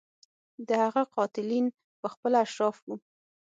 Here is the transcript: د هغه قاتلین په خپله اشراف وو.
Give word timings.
د 0.67 0.69
هغه 0.83 1.03
قاتلین 1.15 1.65
په 2.01 2.07
خپله 2.13 2.37
اشراف 2.45 2.77
وو. 2.87 2.95